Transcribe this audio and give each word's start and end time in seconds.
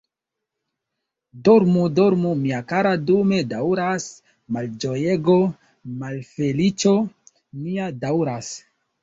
Dormu, 1.49 1.83
dormu, 1.99 2.31
mia 2.39 2.61
kara, 2.71 2.93
dume 3.11 3.41
daŭras 3.51 4.07
malĝojego, 4.57 5.37
malfeliĉo 6.07 6.97
nia 7.63 7.93
daŭras. 8.07 8.53